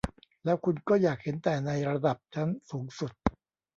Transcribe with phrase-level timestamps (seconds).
[0.43, 3.11] แล้วคุณก็อยากเห็นแต่ในระดับชั้นสูงสุด